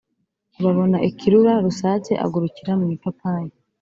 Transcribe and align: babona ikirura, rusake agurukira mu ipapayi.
babona 0.63 0.97
ikirura, 1.09 1.53
rusake 1.65 2.13
agurukira 2.25 2.71
mu 2.79 2.85
ipapayi. 2.95 3.51